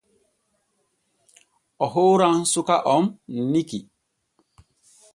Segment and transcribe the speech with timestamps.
[1.83, 3.05] O hooran suka on
[3.51, 3.79] Niki.